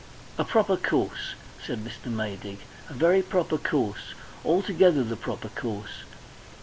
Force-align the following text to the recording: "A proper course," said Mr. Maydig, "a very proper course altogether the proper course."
"A 0.39 0.43
proper 0.43 0.77
course," 0.77 1.35
said 1.63 1.85
Mr. 1.85 2.07
Maydig, 2.11 2.61
"a 2.89 2.93
very 2.95 3.21
proper 3.21 3.59
course 3.59 4.15
altogether 4.43 5.03
the 5.03 5.15
proper 5.15 5.49
course." 5.49 6.05